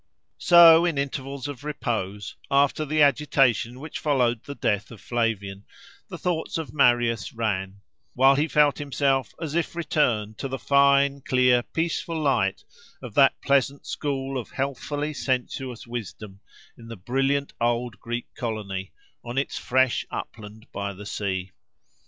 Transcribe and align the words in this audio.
So, 0.39 0.83
in 0.83 0.97
intervals 0.97 1.47
of 1.47 1.63
repose, 1.63 2.35
after 2.49 2.85
the 2.85 3.03
agitation 3.03 3.79
which 3.79 3.99
followed 3.99 4.43
the 4.43 4.55
death 4.55 4.89
of 4.89 4.99
Flavian, 4.99 5.63
the 6.09 6.17
thoughts 6.17 6.57
of 6.57 6.73
Marius 6.73 7.33
ran, 7.33 7.81
while 8.15 8.33
he 8.33 8.47
felt 8.47 8.79
himself 8.79 9.31
as 9.39 9.53
if 9.53 9.75
returned 9.75 10.39
to 10.39 10.47
the 10.47 10.57
fine, 10.57 11.21
clear, 11.21 11.61
peaceful 11.61 12.19
light 12.19 12.63
of 13.03 13.13
that 13.13 13.39
pleasant 13.43 13.85
school 13.85 14.39
of 14.39 14.49
healthfully 14.49 15.13
sensuous 15.13 15.85
wisdom, 15.85 16.39
in 16.75 16.87
the 16.87 16.97
brilliant 16.97 17.53
old 17.61 17.99
Greek 17.99 18.25
colony, 18.33 18.93
on 19.23 19.37
its 19.37 19.59
fresh 19.59 20.03
upland 20.09 20.65
by 20.71 20.93
the 20.95 21.05
sea. 21.05 21.51